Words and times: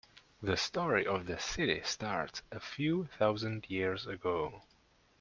The 0.41 0.57
story 0.57 1.05
of 1.05 1.27
the 1.27 1.37
city 1.37 1.81
starts 1.83 2.41
a 2.51 2.59
few 2.59 3.05
thousand 3.19 3.69
years 3.69 4.07
ago. 4.07 4.63